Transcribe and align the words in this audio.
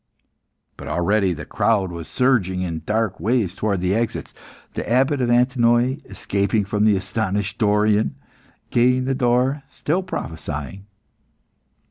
But 0.77 0.87
already 0.87 1.31
the 1.31 1.45
crowd 1.45 1.91
was 1.91 2.07
surging 2.07 2.63
in 2.63 2.81
dark 2.87 3.19
waves 3.19 3.53
towards 3.53 3.83
the 3.83 3.93
exits. 3.93 4.33
The 4.73 4.89
Abbot 4.89 5.21
of 5.21 5.29
Antinoe, 5.29 5.97
escaping 6.05 6.65
from 6.65 6.85
the 6.85 6.95
astonished 6.95 7.59
Dorion, 7.59 8.15
gained 8.71 9.05
the 9.05 9.13
door, 9.13 9.61
still 9.69 10.01
prophesying. 10.01 10.87